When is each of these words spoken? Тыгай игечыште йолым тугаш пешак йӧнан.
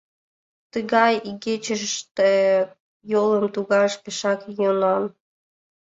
Тыгай 0.71 1.13
игечыште 1.29 2.31
йолым 3.11 3.45
тугаш 3.55 3.93
пешак 4.03 4.39
йӧнан. 4.59 5.03